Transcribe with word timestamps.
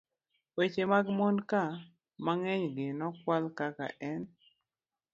weche 0.57 0.83
mag 0.91 1.05
mon 1.17 1.37
ka, 1.49 1.63
ma 2.23 2.31
ng'eny 2.39 2.65
gi 2.75 2.85
nokwal 2.99 3.43
kaka 3.59 3.87
en 4.11 4.21